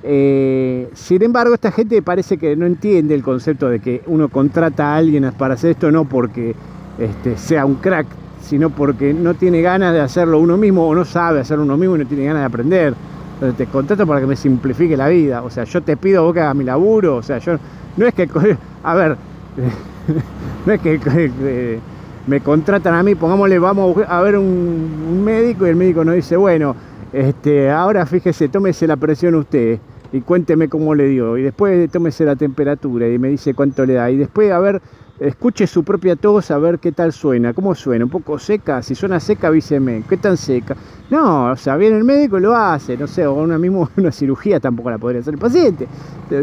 Eh, 0.04 0.90
sin 0.94 1.22
embargo, 1.22 1.54
esta 1.54 1.70
gente 1.70 2.02
parece 2.02 2.36
que 2.36 2.56
no 2.56 2.66
entiende 2.66 3.14
el 3.14 3.22
concepto 3.22 3.68
de 3.68 3.80
que 3.80 4.02
uno 4.06 4.28
contrata 4.28 4.92
a 4.92 4.96
alguien 4.96 5.30
para 5.38 5.54
hacer 5.54 5.72
esto 5.72 5.92
no 5.92 6.04
porque 6.04 6.54
este, 6.98 7.36
sea 7.36 7.64
un 7.64 7.76
crack, 7.76 8.06
sino 8.40 8.70
porque 8.70 9.14
no 9.14 9.34
tiene 9.34 9.62
ganas 9.62 9.92
de 9.92 10.00
hacerlo 10.00 10.40
uno 10.40 10.56
mismo 10.56 10.86
o 10.88 10.94
no 10.94 11.04
sabe 11.04 11.40
hacerlo 11.40 11.64
uno 11.64 11.76
mismo 11.76 11.96
y 11.96 12.00
no 12.00 12.06
tiene 12.06 12.24
ganas 12.24 12.42
de 12.42 12.46
aprender. 12.46 12.94
Entonces 13.34 13.56
te 13.56 13.66
contrato 13.66 14.06
para 14.06 14.20
que 14.20 14.26
me 14.26 14.36
simplifique 14.36 14.96
la 14.96 15.08
vida. 15.08 15.42
O 15.42 15.50
sea, 15.50 15.64
yo 15.64 15.82
te 15.82 15.96
pido 15.96 16.24
vos 16.24 16.34
que 16.34 16.40
hagas 16.40 16.54
mi 16.54 16.64
laburo. 16.64 17.16
O 17.16 17.22
sea, 17.22 17.38
yo 17.38 17.58
no 17.96 18.06
es 18.06 18.14
que... 18.14 18.28
A 18.84 18.94
ver, 18.94 19.16
no 20.66 20.72
es 20.72 20.80
que, 20.82 21.80
me 22.26 22.40
contratan 22.40 22.94
a 22.94 23.02
mí, 23.02 23.14
pongámosle, 23.16 23.58
vamos 23.58 23.96
a 24.06 24.20
ver 24.20 24.38
un, 24.38 25.22
médico 25.24 25.66
y 25.66 25.70
el 25.70 25.76
médico 25.76 26.04
nos 26.04 26.14
dice, 26.14 26.36
bueno, 26.36 26.74
este, 27.12 27.70
ahora 27.70 28.06
fíjese, 28.06 28.48
tómese 28.48 28.86
la 28.86 28.96
presión 28.96 29.34
usted 29.34 29.78
y 30.12 30.20
cuénteme 30.20 30.68
cómo 30.68 30.94
le 30.94 31.08
dio. 31.08 31.36
Y 31.38 31.42
después 31.42 31.90
tómese 31.90 32.24
la 32.24 32.36
temperatura 32.36 33.08
y 33.08 33.18
me 33.18 33.28
dice 33.28 33.54
cuánto 33.54 33.84
le 33.84 33.94
da. 33.94 34.10
Y 34.10 34.16
después, 34.16 34.52
a 34.52 34.58
ver, 34.60 34.80
escuche 35.18 35.66
su 35.66 35.84
propia 35.84 36.16
tos 36.16 36.50
a 36.50 36.58
ver 36.58 36.78
qué 36.78 36.92
tal 36.92 37.12
suena, 37.12 37.52
cómo 37.52 37.74
suena, 37.74 38.04
un 38.04 38.10
poco 38.10 38.38
seca, 38.38 38.82
si 38.82 38.94
suena 38.94 39.20
seca 39.20 39.48
avíseme, 39.48 40.02
qué 40.08 40.16
tan 40.16 40.36
seca. 40.36 40.76
No, 41.10 41.52
o 41.52 41.56
sea, 41.56 41.76
viene 41.76 41.96
el 41.96 42.04
médico 42.04 42.38
y 42.38 42.40
lo 42.40 42.56
hace, 42.56 42.96
no 42.96 43.06
sé, 43.06 43.26
o 43.26 43.34
una 43.34 43.58
mismo 43.58 43.88
una 43.96 44.10
cirugía 44.10 44.60
tampoco 44.60 44.90
la 44.90 44.98
podría 44.98 45.20
hacer 45.20 45.34
el 45.34 45.40
paciente, 45.40 45.86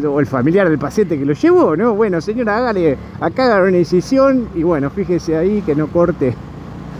o 0.07 0.19
el 0.19 0.25
familiar 0.25 0.69
del 0.69 0.79
paciente 0.79 1.17
que 1.17 1.25
lo 1.25 1.33
llevó, 1.33 1.75
¿no? 1.75 1.93
Bueno, 1.93 2.21
señora, 2.21 2.57
hágale, 2.57 2.97
acá 3.19 3.45
haga 3.45 3.67
una 3.67 3.77
incisión 3.77 4.47
y 4.55 4.63
bueno, 4.63 4.89
fíjese 4.89 5.35
ahí 5.35 5.61
que 5.61 5.75
no 5.75 5.87
corte, 5.87 6.33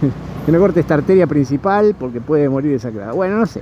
que 0.45 0.51
no 0.51 0.59
corte 0.59 0.81
esta 0.81 0.95
arteria 0.95 1.27
principal 1.27 1.95
porque 1.97 2.19
puede 2.19 2.49
morir 2.49 2.71
desacrada. 2.71 3.13
Bueno, 3.13 3.38
no 3.38 3.45
sé. 3.45 3.61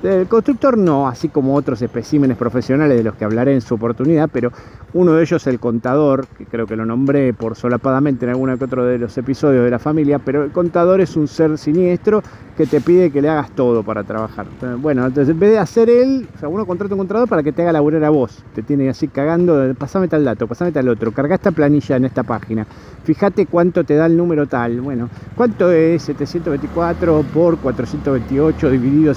El 0.00 0.28
constructor 0.28 0.78
no, 0.78 1.08
así 1.08 1.28
como 1.28 1.56
otros 1.56 1.82
especímenes 1.82 2.36
profesionales 2.36 2.96
de 2.96 3.02
los 3.02 3.16
que 3.16 3.24
hablaré 3.24 3.54
en 3.54 3.60
su 3.60 3.74
oportunidad, 3.74 4.30
pero 4.32 4.52
uno 4.92 5.14
de 5.14 5.22
ellos 5.22 5.44
el 5.48 5.58
contador, 5.58 6.28
que 6.38 6.46
creo 6.46 6.66
que 6.66 6.76
lo 6.76 6.86
nombré 6.86 7.34
por 7.34 7.56
solapadamente 7.56 8.24
en 8.24 8.30
alguno 8.30 8.56
que 8.56 8.64
otro 8.64 8.84
de 8.84 8.96
los 8.96 9.18
episodios 9.18 9.64
de 9.64 9.70
la 9.70 9.80
familia, 9.80 10.20
pero 10.20 10.44
el 10.44 10.52
contador 10.52 11.00
es 11.00 11.16
un 11.16 11.26
ser 11.26 11.58
siniestro 11.58 12.22
que 12.56 12.66
te 12.66 12.80
pide 12.80 13.10
que 13.10 13.20
le 13.20 13.28
hagas 13.28 13.50
todo 13.50 13.82
para 13.82 14.04
trabajar. 14.04 14.46
Bueno, 14.78 15.04
entonces 15.04 15.32
en 15.32 15.40
vez 15.40 15.50
de 15.50 15.58
hacer 15.58 15.90
él, 15.90 16.28
o 16.32 16.38
sea, 16.38 16.48
uno 16.48 16.64
contrata 16.64 16.94
un 16.94 16.98
contador 16.98 17.28
para 17.28 17.42
que 17.42 17.50
te 17.50 17.62
haga 17.62 17.72
laburar 17.72 18.04
a 18.04 18.10
vos, 18.10 18.44
te 18.54 18.62
tiene 18.62 18.88
así 18.88 19.08
cagando, 19.08 19.74
pasame 19.76 20.06
tal 20.06 20.24
dato, 20.24 20.46
pasame 20.46 20.70
tal 20.70 20.88
otro, 20.88 21.10
carga 21.10 21.34
esta 21.34 21.50
planilla 21.50 21.96
en 21.96 22.04
esta 22.04 22.22
página, 22.22 22.64
fíjate 23.02 23.46
cuánto 23.46 23.82
te 23.82 23.96
da 23.96 24.06
el 24.06 24.16
número 24.16 24.46
tal, 24.46 24.80
bueno, 24.80 25.10
cuánto 25.36 25.72
es 25.72 26.02
724 26.02 27.24
por 27.34 27.58
428 27.58 28.70
dividido 28.70 29.12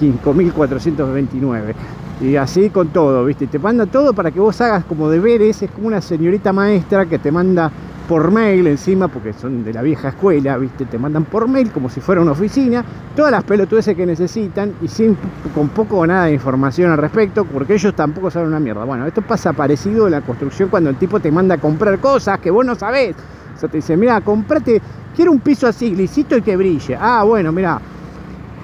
5.429. 0.00 1.74
Y 2.22 2.36
así 2.36 2.68
con 2.70 2.88
todo, 2.88 3.24
¿viste? 3.24 3.46
Te 3.46 3.58
manda 3.58 3.86
todo 3.86 4.12
para 4.12 4.30
que 4.30 4.40
vos 4.40 4.60
hagas 4.60 4.84
como 4.84 5.08
deberes. 5.08 5.62
Es 5.62 5.70
como 5.70 5.86
una 5.86 6.00
señorita 6.00 6.52
maestra 6.52 7.06
que 7.06 7.18
te 7.18 7.32
manda 7.32 7.70
por 8.10 8.30
mail 8.32 8.66
encima, 8.66 9.06
porque 9.06 9.32
son 9.32 9.62
de 9.62 9.72
la 9.72 9.82
vieja 9.82 10.08
escuela, 10.08 10.58
¿viste? 10.58 10.84
Te 10.84 10.98
mandan 10.98 11.24
por 11.24 11.46
mail 11.46 11.70
como 11.70 11.88
si 11.88 12.00
fuera 12.00 12.20
una 12.20 12.32
oficina, 12.32 12.84
todas 13.14 13.30
las 13.30 13.44
pelotudeces 13.44 13.96
que 13.96 14.04
necesitan 14.04 14.74
y 14.82 14.88
sin, 14.88 15.16
con 15.54 15.68
poco 15.68 15.98
o 15.98 16.06
nada 16.06 16.24
de 16.24 16.32
información 16.32 16.90
al 16.90 16.98
respecto, 16.98 17.44
porque 17.44 17.74
ellos 17.74 17.94
tampoco 17.94 18.28
saben 18.28 18.48
una 18.48 18.58
mierda. 18.58 18.84
Bueno, 18.84 19.06
esto 19.06 19.22
pasa 19.22 19.52
parecido 19.52 20.06
en 20.06 20.10
la 20.10 20.22
construcción 20.22 20.68
cuando 20.70 20.90
el 20.90 20.96
tipo 20.96 21.20
te 21.20 21.30
manda 21.30 21.54
a 21.54 21.58
comprar 21.58 22.00
cosas 22.00 22.40
que 22.40 22.50
vos 22.50 22.66
no 22.66 22.74
sabés. 22.74 23.14
O 23.56 23.60
sea, 23.60 23.68
te 23.68 23.78
dice, 23.78 23.96
mira, 23.96 24.20
comprate, 24.22 24.82
quiero 25.14 25.30
un 25.30 25.38
piso 25.38 25.68
así, 25.68 25.94
lisito 25.94 26.36
y 26.36 26.42
que 26.42 26.56
brille. 26.56 26.98
Ah, 27.00 27.22
bueno, 27.22 27.52
mira, 27.52 27.80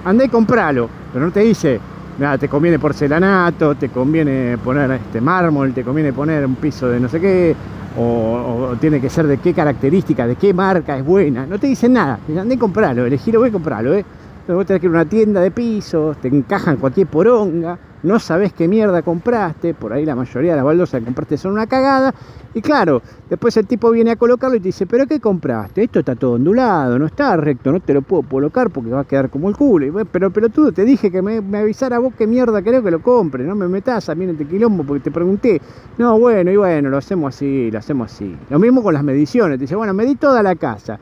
andá 0.03 0.25
y 0.25 0.29
compralo 0.29 0.89
pero 1.17 1.25
no 1.25 1.31
te 1.31 1.39
dice, 1.39 1.79
nada, 2.19 2.37
te 2.37 2.47
conviene 2.47 2.77
porcelanato, 2.77 3.73
te 3.73 3.89
conviene 3.89 4.55
poner 4.63 4.91
este 4.91 5.19
mármol, 5.19 5.73
te 5.73 5.83
conviene 5.83 6.13
poner 6.13 6.45
un 6.45 6.53
piso 6.53 6.87
de 6.89 6.99
no 6.99 7.09
sé 7.09 7.19
qué, 7.19 7.55
o, 7.97 8.75
tiene 8.79 9.01
que 9.01 9.09
ser 9.09 9.25
de 9.25 9.39
qué 9.39 9.51
característica, 9.51 10.27
de 10.27 10.35
qué 10.35 10.53
marca 10.53 10.95
es 10.95 11.03
buena. 11.03 11.47
No 11.47 11.57
te 11.57 11.65
dicen 11.65 11.93
nada, 11.93 12.19
andé 12.39 12.53
y 12.53 12.57
compralo, 12.59 13.03
elegir 13.03 13.35
voy 13.35 13.49
a 13.49 13.51
comprarlo, 13.51 13.95
¿eh? 13.95 14.05
Vos 14.47 14.67
tenés 14.67 14.79
que 14.79 14.85
ir 14.85 14.91
a 14.91 15.01
una 15.01 15.05
tienda 15.05 15.41
de 15.41 15.49
pisos, 15.49 16.17
te 16.17 16.27
encajan 16.27 16.77
cualquier 16.77 17.07
poronga, 17.07 17.79
no 18.07 18.19
sabes 18.19 18.53
qué 18.53 18.67
mierda 18.67 19.01
compraste, 19.01 19.73
por 19.73 19.93
ahí 19.93 20.05
la 20.05 20.15
mayoría 20.15 20.51
de 20.51 20.57
las 20.57 20.65
baldosas 20.65 21.01
que 21.01 21.05
compraste 21.05 21.37
son 21.37 21.51
una 21.53 21.67
cagada, 21.67 22.13
y 22.57 22.61
claro, 22.61 23.03
después 23.29 23.55
el 23.57 23.67
tipo 23.67 23.91
viene 23.91 24.09
a 24.09 24.15
colocarlo 24.15 24.55
y 24.55 24.59
te 24.59 24.69
dice, 24.69 24.87
pero 24.87 25.05
¿qué 25.05 25.19
compraste? 25.19 25.83
Esto 25.83 25.99
está 25.99 26.15
todo 26.15 26.33
ondulado, 26.33 26.97
no 26.97 27.05
está 27.05 27.37
recto, 27.37 27.71
no 27.71 27.79
te 27.79 27.93
lo 27.93 28.01
puedo 28.01 28.23
colocar 28.23 28.71
porque 28.71 28.89
va 28.89 29.01
a 29.01 29.03
quedar 29.03 29.29
como 29.29 29.49
el 29.49 29.55
culo. 29.55 29.85
Y, 29.85 30.05
pero 30.11 30.31
pelotudo, 30.31 30.71
te 30.71 30.83
dije 30.83 31.11
que 31.11 31.21
me, 31.21 31.37
avisara 31.55 31.99
vos 31.99 32.13
qué 32.17 32.25
mierda 32.25 32.63
creo 32.63 32.81
que 32.81 32.89
lo 32.89 32.99
compre, 33.03 33.43
no 33.43 33.53
me 33.53 33.67
metas 33.67 34.09
a 34.09 34.15
mí 34.15 34.23
en 34.23 34.31
este 34.31 34.45
quilombo 34.45 34.83
porque 34.83 35.03
te 35.03 35.11
pregunté. 35.11 35.61
No, 35.99 36.17
bueno, 36.17 36.49
y 36.49 36.57
bueno, 36.57 36.89
lo 36.89 36.97
hacemos 36.97 37.35
así, 37.35 37.69
lo 37.69 37.77
hacemos 37.77 38.11
así. 38.11 38.35
Lo 38.49 38.57
mismo 38.57 38.81
con 38.81 38.95
las 38.95 39.03
mediciones, 39.03 39.59
te 39.59 39.65
dice, 39.65 39.75
bueno, 39.75 39.93
medí 39.93 40.15
toda 40.15 40.41
la 40.41 40.55
casa. 40.55 40.99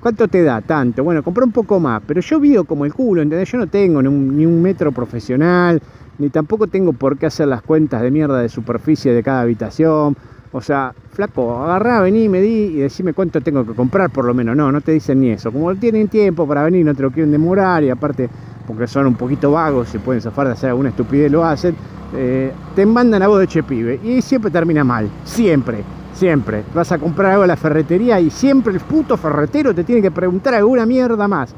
¿Cuánto 0.00 0.28
te 0.28 0.42
da? 0.42 0.60
Tanto. 0.60 1.02
Bueno, 1.02 1.22
compré 1.22 1.42
un 1.42 1.52
poco 1.52 1.80
más, 1.80 2.02
pero 2.06 2.20
yo 2.20 2.38
vivo 2.38 2.64
como 2.64 2.84
el 2.84 2.92
culo, 2.92 3.22
¿entendés? 3.22 3.50
Yo 3.50 3.56
no 3.56 3.66
tengo 3.66 4.02
ni 4.02 4.44
un 4.44 4.62
metro 4.62 4.92
profesional, 4.92 5.80
ni 6.18 6.30
tampoco 6.30 6.66
tengo 6.66 6.92
por 6.92 7.16
qué 7.16 7.26
hacer 7.26 7.48
las 7.48 7.62
cuentas 7.62 8.02
de 8.02 8.10
mierda 8.10 8.40
de 8.40 8.48
superficie 8.48 9.12
de 9.12 9.22
cada 9.22 9.42
habitación. 9.42 10.16
O 10.50 10.60
sea, 10.60 10.94
flaco, 11.12 11.62
agarrá, 11.62 12.00
vení, 12.00 12.28
medí 12.28 12.48
y 12.48 12.76
decime 12.78 13.12
cuánto 13.12 13.40
tengo 13.40 13.64
que 13.66 13.74
comprar 13.74 14.10
por 14.10 14.24
lo 14.24 14.34
menos. 14.34 14.56
No, 14.56 14.72
no 14.72 14.80
te 14.80 14.92
dicen 14.92 15.20
ni 15.20 15.30
eso. 15.30 15.52
Como 15.52 15.74
tienen 15.76 16.08
tiempo 16.08 16.46
para 16.46 16.64
venir, 16.64 16.84
no 16.84 16.94
te 16.94 17.02
lo 17.02 17.10
quieren 17.10 17.30
demorar 17.30 17.84
y 17.84 17.90
aparte, 17.90 18.28
porque 18.66 18.86
son 18.86 19.06
un 19.06 19.14
poquito 19.14 19.52
vagos, 19.52 19.88
se 19.88 20.00
pueden 20.00 20.22
zafar 20.22 20.46
de 20.46 20.54
hacer 20.54 20.70
alguna 20.70 20.88
estupidez, 20.88 21.30
lo 21.30 21.44
hacen, 21.44 21.76
eh, 22.16 22.52
te 22.74 22.86
mandan 22.86 23.22
a 23.22 23.28
vos 23.28 23.38
de 23.38 23.46
chepibe 23.46 24.00
y 24.02 24.22
siempre 24.22 24.50
termina 24.50 24.82
mal. 24.82 25.08
Siempre, 25.24 25.84
siempre. 26.14 26.64
Vas 26.74 26.90
a 26.92 26.98
comprar 26.98 27.32
algo 27.32 27.44
a 27.44 27.46
la 27.46 27.56
ferretería 27.56 28.18
y 28.18 28.30
siempre 28.30 28.72
el 28.72 28.80
puto 28.80 29.16
ferretero 29.18 29.74
te 29.74 29.84
tiene 29.84 30.00
que 30.00 30.10
preguntar 30.10 30.54
alguna 30.54 30.86
mierda 30.86 31.28
más. 31.28 31.54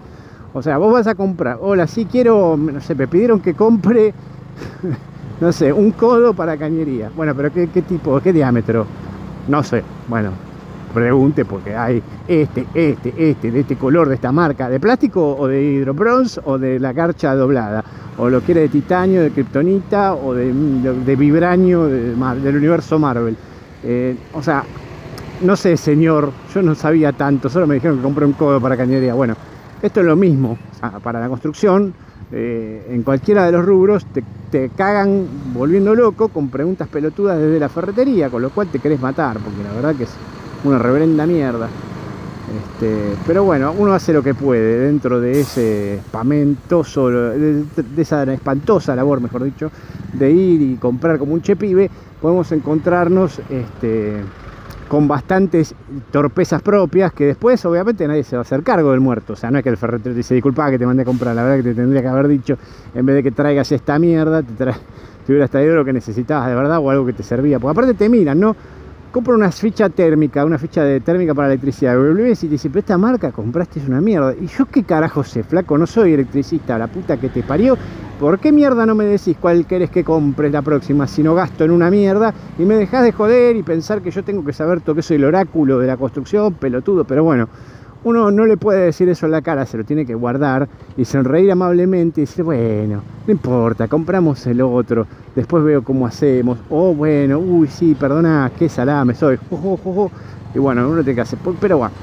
O 0.52 0.62
sea, 0.62 0.78
vos 0.78 0.92
vas 0.92 1.06
a 1.06 1.14
comprar, 1.14 1.58
hola, 1.60 1.86
sí 1.86 2.06
quiero, 2.10 2.56
no 2.56 2.80
sé, 2.80 2.96
me 2.96 3.06
pidieron 3.06 3.38
que 3.38 3.54
compre 3.54 4.12
no 5.40 5.52
sé, 5.52 5.72
un 5.72 5.92
codo 5.92 6.34
para 6.34 6.56
cañería. 6.56 7.10
Bueno, 7.14 7.34
pero 7.34 7.52
¿qué, 7.52 7.66
tipo, 7.66 8.20
qué 8.20 8.32
diámetro? 8.32 8.86
No 9.48 9.62
sé, 9.62 9.82
bueno, 10.08 10.30
pregunte 10.92 11.44
porque 11.44 11.74
hay 11.74 12.02
este, 12.28 12.66
este, 12.74 13.14
este, 13.16 13.50
de 13.50 13.60
este 13.60 13.76
color, 13.76 14.08
de 14.08 14.16
esta 14.16 14.32
marca, 14.32 14.68
de 14.68 14.78
plástico 14.78 15.36
o 15.36 15.46
de 15.48 15.62
hidrobronce 15.62 16.40
o 16.44 16.58
de 16.58 16.78
la 16.78 16.92
garcha 16.92 17.34
doblada, 17.34 17.84
o 18.18 18.28
lo 18.28 18.40
quiere 18.40 18.62
de 18.62 18.68
titanio, 18.68 19.22
de 19.22 19.30
kriptonita 19.30 20.14
o 20.14 20.34
de, 20.34 20.52
de, 20.52 21.16
vibranio 21.16 21.86
del 21.86 22.56
universo 22.56 22.98
Marvel. 22.98 23.36
Eh, 23.82 24.16
o 24.34 24.42
sea, 24.42 24.62
no 25.42 25.56
sé, 25.56 25.76
señor, 25.76 26.32
yo 26.54 26.60
no 26.60 26.74
sabía 26.74 27.12
tanto, 27.12 27.48
solo 27.48 27.66
me 27.66 27.76
dijeron 27.76 27.96
que 27.96 28.02
compré 28.02 28.26
un 28.26 28.34
codo 28.34 28.60
para 28.60 28.76
cañería. 28.76 29.14
Bueno, 29.14 29.34
esto 29.80 30.00
es 30.00 30.06
lo 30.06 30.16
mismo 30.16 30.58
para 31.02 31.18
la 31.18 31.28
construcción 31.28 31.94
eh, 32.32 32.86
en 32.90 33.02
cualquiera 33.02 33.44
de 33.44 33.52
los 33.52 33.64
rubros 33.64 34.06
te, 34.06 34.68
cagan 34.76 35.26
volviendo 35.52 35.94
loco 35.94 36.28
con 36.28 36.48
preguntas 36.48 36.88
pelotudas 36.88 37.38
desde 37.38 37.58
la 37.60 37.68
ferretería, 37.68 38.28
con 38.28 38.42
lo 38.42 38.50
cual 38.50 38.68
te 38.68 38.78
querés 38.78 39.00
matar, 39.00 39.38
porque 39.38 39.62
la 39.62 39.72
verdad 39.72 39.94
que 39.94 40.04
es 40.04 40.10
una 40.64 40.78
reverenda 40.78 41.26
mierda. 41.26 41.68
Este, 42.50 43.14
pero 43.26 43.44
bueno, 43.44 43.72
uno 43.78 43.92
hace 43.92 44.12
lo 44.12 44.24
que 44.24 44.34
puede 44.34 44.86
dentro 44.86 45.20
de 45.20 45.40
ese 45.40 45.94
espamentoso, 45.96 47.08
de, 47.08 47.64
esa 47.96 48.24
espantosa 48.24 48.96
labor, 48.96 49.20
mejor 49.20 49.44
dicho, 49.44 49.70
de 50.12 50.32
ir 50.32 50.62
y 50.62 50.74
comprar 50.76 51.18
como 51.18 51.34
un 51.34 51.42
chepibe, 51.42 51.88
podemos 52.20 52.50
encontrarnos 52.50 53.40
este, 53.50 54.16
con 54.90 55.06
bastantes 55.06 55.72
torpezas 56.10 56.62
propias 56.62 57.12
que 57.12 57.24
después 57.24 57.64
obviamente 57.64 58.08
nadie 58.08 58.24
se 58.24 58.34
va 58.34 58.40
a 58.40 58.42
hacer 58.42 58.64
cargo 58.64 58.90
del 58.90 58.98
muerto. 58.98 59.34
O 59.34 59.36
sea, 59.36 59.48
no 59.48 59.58
es 59.58 59.62
que 59.62 59.70
el 59.70 59.76
ferretero 59.76 60.12
te 60.12 60.16
dice, 60.16 60.34
disculpa 60.34 60.68
que 60.68 60.80
te 60.80 60.84
mandé 60.84 61.02
a 61.02 61.04
comprar, 61.04 61.36
la 61.36 61.44
verdad 61.44 61.58
que 61.58 61.62
te 61.62 61.74
tendría 61.76 62.02
que 62.02 62.08
haber 62.08 62.26
dicho, 62.26 62.58
en 62.92 63.06
vez 63.06 63.14
de 63.14 63.22
que 63.22 63.30
traigas 63.30 63.70
esta 63.70 64.00
mierda, 64.00 64.42
te, 64.42 64.52
tra 64.54 64.72
te 65.26 65.32
hubieras 65.32 65.48
traído 65.48 65.76
lo 65.76 65.84
que 65.84 65.92
necesitabas 65.92 66.48
de 66.48 66.56
verdad 66.56 66.78
o 66.80 66.90
algo 66.90 67.06
que 67.06 67.12
te 67.12 67.22
servía. 67.22 67.60
Porque 67.60 67.70
aparte 67.70 67.94
te 67.94 68.08
miran, 68.08 68.40
¿no? 68.40 68.56
Compra 69.10 69.34
una 69.34 69.50
ficha 69.50 69.88
térmica, 69.88 70.44
una 70.44 70.58
ficha 70.58 70.84
de 70.84 71.00
térmica 71.00 71.34
para 71.34 71.48
electricidad. 71.48 71.96
Y 71.96 72.34
te 72.34 72.48
dice, 72.48 72.68
pero 72.68 72.80
esta 72.80 72.98
marca 72.98 73.32
compraste 73.32 73.80
es 73.80 73.88
una 73.88 74.00
mierda. 74.00 74.34
Y 74.40 74.46
yo 74.46 74.66
qué 74.66 74.84
carajo 74.84 75.24
sé, 75.24 75.42
flaco, 75.42 75.76
no 75.76 75.86
soy 75.86 76.14
electricista, 76.14 76.78
la 76.78 76.86
puta 76.86 77.16
que 77.16 77.28
te 77.28 77.42
parió. 77.42 77.76
¿Por 78.18 78.38
qué 78.38 78.52
mierda 78.52 78.84
no 78.84 78.94
me 78.94 79.04
decís 79.04 79.36
cuál 79.40 79.66
querés 79.66 79.90
que 79.90 80.04
compres 80.04 80.52
la 80.52 80.62
próxima 80.62 81.06
si 81.06 81.22
no 81.22 81.34
gasto 81.34 81.64
en 81.64 81.70
una 81.70 81.90
mierda? 81.90 82.34
Y 82.58 82.64
me 82.64 82.74
dejás 82.74 83.04
de 83.04 83.12
joder 83.12 83.56
y 83.56 83.62
pensar 83.62 84.02
que 84.02 84.10
yo 84.10 84.22
tengo 84.22 84.44
que 84.44 84.52
saber 84.52 84.80
todo 84.80 84.94
que 84.94 85.02
soy 85.02 85.16
el 85.16 85.24
oráculo 85.24 85.78
de 85.78 85.86
la 85.86 85.96
construcción, 85.96 86.54
pelotudo, 86.54 87.04
pero 87.04 87.24
bueno 87.24 87.48
uno 88.04 88.30
no 88.30 88.46
le 88.46 88.56
puede 88.56 88.86
decir 88.86 89.08
eso 89.08 89.26
en 89.26 89.32
la 89.32 89.42
cara, 89.42 89.66
se 89.66 89.76
lo 89.76 89.84
tiene 89.84 90.06
que 90.06 90.14
guardar 90.14 90.68
y 90.96 91.04
sonreír 91.04 91.50
amablemente 91.52 92.20
y 92.20 92.24
decir, 92.24 92.44
bueno, 92.44 93.02
no 93.26 93.32
importa, 93.32 93.88
compramos 93.88 94.46
el 94.46 94.60
otro, 94.62 95.06
después 95.34 95.62
veo 95.62 95.82
cómo 95.82 96.06
hacemos, 96.06 96.58
oh, 96.70 96.94
bueno, 96.94 97.38
uy, 97.38 97.68
sí, 97.68 97.94
perdona, 97.94 98.50
qué 98.58 98.68
salame 98.68 99.14
soy, 99.14 99.38
y 100.54 100.58
bueno, 100.58 100.88
uno 100.88 101.02
tiene 101.02 101.14
que 101.14 101.20
hacer, 101.20 101.38
pero 101.60 101.78
bueno. 101.78 101.94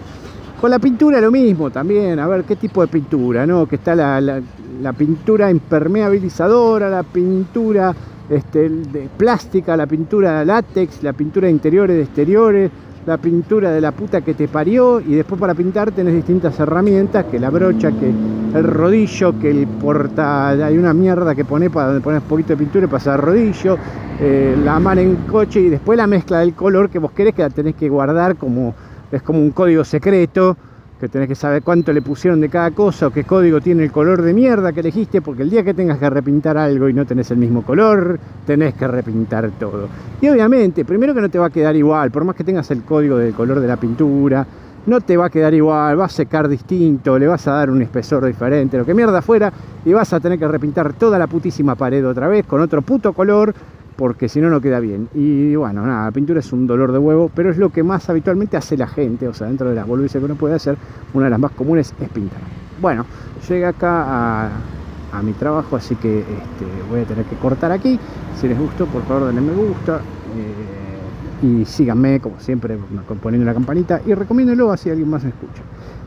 Con 0.60 0.72
la 0.72 0.80
pintura 0.80 1.22
lo 1.22 1.30
mismo 1.30 1.70
también, 1.70 2.18
a 2.18 2.28
ver 2.28 2.44
qué 2.44 2.56
tipo 2.56 2.82
de 2.82 2.88
pintura, 2.88 3.46
¿no? 3.46 3.68
Que 3.68 3.76
está 3.76 3.94
la, 3.94 4.20
la, 4.20 4.94
pintura 4.94 5.52
impermeabilizadora, 5.52 6.90
la 6.90 7.04
pintura 7.04 7.94
este, 8.28 8.68
de 8.68 9.08
plástica, 9.16 9.78
la 9.78 9.86
pintura 9.86 10.40
de 10.40 10.46
látex, 10.46 11.04
la 11.04 11.14
pintura 11.14 11.46
de 11.46 11.52
interiores, 11.52 11.96
de 11.98 12.02
exteriores, 12.02 12.72
la 13.08 13.18
pintura 13.18 13.72
de 13.72 13.80
la 13.80 13.94
puta 13.94 14.20
que 14.20 14.34
te 14.34 14.50
parió 14.50 15.00
y 15.00 15.16
después 15.16 15.40
para 15.40 15.56
pintar 15.56 15.92
tenés 15.92 16.14
distintas 16.14 16.60
herramientas, 16.60 17.24
que 17.32 17.40
la 17.40 17.50
brocha, 17.50 17.90
que 17.90 18.10
el 18.10 18.64
rodillo, 18.66 19.40
que 19.40 19.50
el 19.50 19.66
porta, 19.66 20.50
hay 20.50 20.78
una 20.78 20.94
mierda 20.94 21.34
que 21.34 21.46
pone 21.46 21.70
para 21.70 21.98
poner 22.02 22.22
un 22.22 22.28
poquito 22.28 22.50
de 22.50 22.58
pintura 22.58 22.86
y 22.86 22.90
pasar 22.90 23.22
rodillo, 23.22 23.78
eh, 24.20 24.58
la 24.62 24.78
mano 24.82 25.00
en 25.00 25.16
coche 25.28 25.62
y 25.62 25.70
después 25.70 25.98
la 25.98 26.06
mezcla 26.06 26.40
del 26.40 26.54
color 26.54 26.90
que 26.90 27.00
vos 27.00 27.12
querés 27.12 27.34
que 27.34 27.44
la 27.44 27.50
tenés 27.50 27.76
que 27.76 27.88
guardar 27.88 28.36
como, 28.36 28.76
es 29.10 29.22
como 29.22 29.40
un 29.40 29.52
código 29.52 29.86
secreto 29.86 30.58
que 31.00 31.08
tenés 31.08 31.28
que 31.28 31.36
saber 31.36 31.62
cuánto 31.62 31.94
le 31.94 32.02
pusieron 32.02 32.42
de 32.42 32.50
cada 32.50 32.72
cosa 32.72 33.08
o 33.08 33.12
qué 33.12 33.24
código 33.24 33.62
tiene 33.62 33.84
el 33.84 33.92
color 33.92 34.22
de 34.22 34.34
mierda 34.34 34.74
que 34.74 34.80
elegiste, 34.80 35.22
porque 35.22 35.44
el 35.44 35.50
día 35.50 35.64
que 35.64 35.74
tengas 35.74 36.00
que 36.00 36.10
repintar 36.10 36.58
algo 36.58 36.90
y 36.90 36.94
no 36.94 37.06
tenés 37.06 37.30
el 37.32 37.38
mismo 37.38 37.64
color, 37.64 38.20
tenés 38.46 38.74
que 38.74 38.88
repintar 38.88 39.50
todo. 39.60 39.88
Y 40.22 40.28
obviamente, 40.30 40.86
primero 40.86 41.14
que 41.14 41.22
no 41.22 41.30
te 41.30 41.38
va 41.38 41.48
a 41.48 41.50
quedar 41.50 41.76
igual, 41.76 42.10
por 42.10 42.24
más 42.24 42.36
que 42.36 42.44
tengas 42.44 42.72
el 42.72 42.84
código 42.84 43.18
del 43.18 43.34
color 43.34 43.60
de 43.60 43.68
la 43.68 43.78
pintura, 43.78 44.46
no 44.88 45.02
te 45.02 45.18
va 45.18 45.26
a 45.26 45.30
quedar 45.30 45.54
igual, 45.54 46.00
va 46.00 46.06
a 46.06 46.10
secar 46.10 46.48
distinto, 46.48 47.20
le 47.20 47.28
vas 47.28 47.46
a 47.48 47.52
dar 47.52 47.70
un 47.70 47.82
espesor 47.82 48.26
diferente, 48.26 48.78
lo 48.78 48.86
que 48.86 48.94
mierda 48.94 49.22
fuera, 49.22 49.52
y 49.86 49.94
vas 49.94 50.14
a 50.14 50.20
tener 50.20 50.40
que 50.40 50.48
repintar 50.48 50.94
toda 50.94 51.20
la 51.20 51.28
putísima 51.28 51.76
pared 51.76 52.08
otra 52.08 52.28
vez 52.28 52.46
con 52.46 52.62
otro 52.62 52.82
puto 52.82 53.14
color 53.14 53.54
porque 53.98 54.30
si 54.30 54.40
no, 54.40 54.50
no 54.50 54.62
queda 54.62 54.80
bien. 54.80 55.10
Y 55.14 55.56
bueno, 55.56 55.86
nada, 55.86 56.06
la 56.06 56.12
pintura 56.12 56.40
es 56.40 56.54
un 56.54 56.68
dolor 56.68 56.92
de 56.92 57.00
huevo, 57.00 57.30
pero 57.34 57.50
es 57.50 57.58
lo 57.58 57.70
que 57.72 57.84
más 57.84 58.10
habitualmente 58.10 58.56
hace 58.56 58.78
la 58.78 58.88
gente, 58.88 59.28
o 59.28 59.34
sea, 59.34 59.48
dentro 59.48 59.70
de 59.70 59.76
las 59.76 59.86
boludeces 59.86 60.20
que 60.20 60.26
uno 60.26 60.36
puede 60.36 60.56
hacer, 60.56 60.78
una 61.14 61.26
de 61.26 61.32
las 61.32 61.40
más 61.40 61.52
comunes 61.52 61.94
es 62.00 62.10
pintar. 62.10 62.40
Bueno, 62.80 63.06
llega 63.50 63.70
acá 63.70 64.46
a 65.12 65.22
mi 65.24 65.34
trabajo, 65.34 65.76
así 65.76 65.96
que 65.96 66.20
este, 66.20 66.66
voy 66.90 67.02
a 67.02 67.06
tener 67.06 67.26
que 67.26 67.36
cortar 67.38 67.72
aquí. 67.72 68.00
Si 68.40 68.48
les 68.48 68.58
gustó, 68.58 68.86
por 68.86 69.04
favor 69.04 69.26
denle 69.28 69.42
me 69.42 69.54
gusta. 69.54 69.98
Eh, 70.36 70.78
y 71.42 71.66
síganme, 71.66 72.20
como 72.20 72.40
siempre, 72.40 72.78
poniendo 73.22 73.46
la 73.46 73.54
campanita 73.54 74.02
y 74.06 74.14
recomiéndelo 74.14 74.72
así 74.72 74.90
alguien 74.90 75.10
más 75.10 75.24
me 75.24 75.30
escucha. 75.30 75.62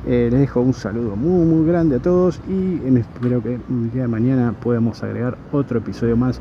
Eh, 0.06 0.28
les 0.30 0.40
dejo 0.40 0.60
un 0.60 0.72
saludo 0.72 1.14
muy 1.14 1.44
muy 1.44 1.68
grande 1.68 1.96
a 1.96 1.98
todos 1.98 2.40
y 2.48 2.80
espero 2.96 3.42
que 3.42 3.56
el 3.56 3.92
día 3.92 4.02
de 4.02 4.08
mañana 4.08 4.54
podamos 4.58 5.02
agregar 5.02 5.36
otro 5.52 5.78
episodio 5.78 6.16
más 6.16 6.40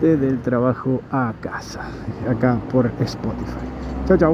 desde 0.00 0.28
el 0.28 0.40
trabajo 0.40 1.00
a 1.10 1.32
casa, 1.40 1.80
acá 2.28 2.58
por 2.70 2.90
Spotify. 3.00 3.66
Chao, 4.06 4.16
chao. 4.16 4.26